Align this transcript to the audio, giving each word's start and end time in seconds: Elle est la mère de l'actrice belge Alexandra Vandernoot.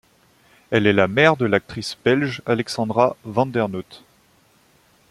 Elle 0.71 0.87
est 0.87 0.93
la 0.93 1.07
mère 1.07 1.37
de 1.37 1.45
l'actrice 1.45 1.95
belge 2.03 2.41
Alexandra 2.47 3.15
Vandernoot. 3.23 4.01